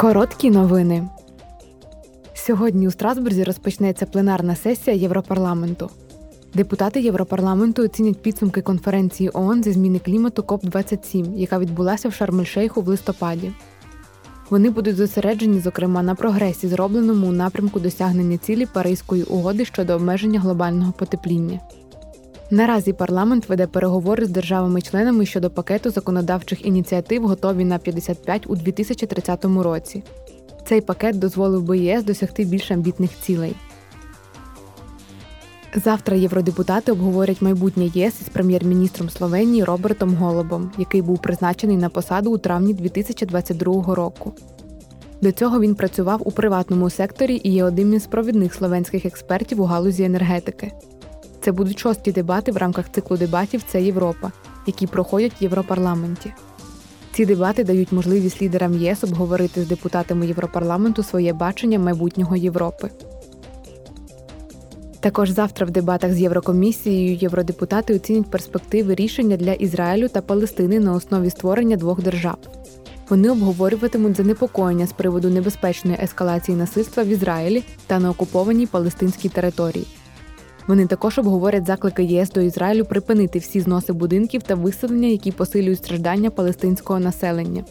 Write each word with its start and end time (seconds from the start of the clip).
Короткі 0.00 0.50
новини. 0.50 1.08
Сьогодні 2.34 2.88
у 2.88 2.90
Страсбурзі 2.90 3.44
розпочнеться 3.44 4.06
пленарна 4.06 4.56
сесія 4.56 4.96
Європарламенту. 4.96 5.90
Депутати 6.54 7.00
Європарламенту 7.00 7.84
оцінять 7.84 8.22
підсумки 8.22 8.62
конференції 8.62 9.30
ООН 9.34 9.62
зі 9.62 9.72
зміни 9.72 9.98
клімату 9.98 10.42
КОП-27, 10.42 11.36
яка 11.36 11.58
відбулася 11.58 12.08
в 12.08 12.12
Шарм-ель-Шейху 12.12 12.82
в 12.82 12.88
листопаді. 12.88 13.52
Вони 14.50 14.70
будуть 14.70 14.96
зосереджені, 14.96 15.60
зокрема, 15.60 16.02
на 16.02 16.14
прогресі, 16.14 16.68
зробленому 16.68 17.28
у 17.28 17.32
напрямку 17.32 17.80
досягнення 17.80 18.38
цілі 18.38 18.66
Паризької 18.66 19.22
угоди 19.22 19.64
щодо 19.64 19.94
обмеження 19.94 20.40
глобального 20.40 20.92
потепління. 20.92 21.60
Наразі 22.52 22.92
парламент 22.92 23.48
веде 23.48 23.66
переговори 23.66 24.26
з 24.26 24.30
державами-членами 24.30 25.26
щодо 25.26 25.50
пакету 25.50 25.90
законодавчих 25.90 26.66
ініціатив, 26.66 27.26
Готові 27.26 27.64
на 27.64 27.78
55 27.78 28.46
у 28.46 28.56
2030 28.56 29.44
році. 29.44 30.02
Цей 30.66 30.80
пакет 30.80 31.18
дозволив 31.18 31.62
би 31.62 31.78
ЄС 31.78 32.04
досягти 32.04 32.44
більш 32.44 32.70
амбітних 32.70 33.10
цілей. 33.20 33.54
Завтра 35.74 36.16
євродепутати 36.16 36.92
обговорять 36.92 37.42
майбутнє 37.42 37.90
ЄС 37.94 38.20
із 38.20 38.28
прем'єр-міністром 38.28 39.10
Словенії 39.10 39.64
Робертом 39.64 40.14
Голубом, 40.14 40.72
який 40.78 41.02
був 41.02 41.22
призначений 41.22 41.76
на 41.76 41.88
посаду 41.88 42.30
у 42.30 42.38
травні 42.38 42.74
2022 42.74 43.94
року. 43.94 44.32
До 45.22 45.32
цього 45.32 45.60
він 45.60 45.74
працював 45.74 46.22
у 46.24 46.30
приватному 46.30 46.90
секторі 46.90 47.40
і 47.44 47.52
є 47.52 47.64
одним 47.64 47.94
із 47.94 48.06
провідних 48.06 48.54
словенських 48.54 49.04
експертів 49.06 49.60
у 49.60 49.64
галузі 49.64 50.04
енергетики. 50.04 50.72
Це 51.40 51.52
будуть 51.52 51.78
шості 51.78 52.12
дебати 52.12 52.52
в 52.52 52.56
рамках 52.56 52.92
циклу 52.92 53.16
дебатів 53.16 53.62
Це 53.68 53.82
Європа, 53.82 54.32
які 54.66 54.86
проходять 54.86 55.32
в 55.40 55.42
Європарламенті. 55.42 56.32
Ці 57.12 57.26
дебати 57.26 57.64
дають 57.64 57.92
можливість 57.92 58.42
лідерам 58.42 58.78
ЄС 58.78 59.04
обговорити 59.04 59.62
з 59.62 59.68
депутатами 59.68 60.26
Європарламенту 60.26 61.02
своє 61.02 61.32
бачення 61.32 61.78
майбутнього 61.78 62.36
Європи. 62.36 62.90
Також 65.00 65.30
завтра 65.30 65.66
в 65.66 65.70
дебатах 65.70 66.12
з 66.12 66.20
Єврокомісією 66.20 67.14
євродепутати 67.14 67.94
оцінять 67.94 68.30
перспективи 68.30 68.94
рішення 68.94 69.36
для 69.36 69.52
Ізраїлю 69.52 70.08
та 70.08 70.20
Палестини 70.20 70.80
на 70.80 70.92
основі 70.92 71.30
створення 71.30 71.76
двох 71.76 72.02
держав. 72.02 72.38
Вони 73.08 73.30
обговорюватимуть 73.30 74.16
занепокоєння 74.16 74.86
з 74.86 74.92
приводу 74.92 75.30
небезпечної 75.30 75.98
ескалації 76.02 76.56
насильства 76.56 77.02
в 77.02 77.06
Ізраїлі 77.06 77.62
та 77.86 77.98
на 77.98 78.10
окупованій 78.10 78.66
палестинській 78.66 79.28
території. 79.28 79.86
Вони 80.70 80.86
також 80.86 81.18
обговорять 81.18 81.66
заклики 81.66 82.04
ЄС 82.04 82.30
до 82.30 82.40
Ізраїлю 82.40 82.84
припинити 82.84 83.38
всі 83.38 83.60
зноси 83.60 83.92
будинків 83.92 84.42
та 84.42 84.54
виселення, 84.54 85.08
які 85.08 85.32
посилюють 85.32 85.78
страждання 85.78 86.30
палестинського 86.30 87.00
населення. 87.00 87.64